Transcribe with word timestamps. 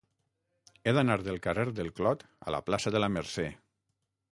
He 0.89 0.93
d'anar 0.97 1.17
del 1.27 1.37
carrer 1.43 1.67
del 1.81 1.93
Clot 2.01 2.25
a 2.49 2.57
la 2.57 2.65
plaça 2.71 2.95
de 2.97 3.05
la 3.05 3.13
Mercè. 3.19 3.49